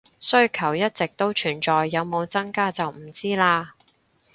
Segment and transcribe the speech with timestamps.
[0.19, 3.67] 需求一直都存在，有冇增加就唔知喇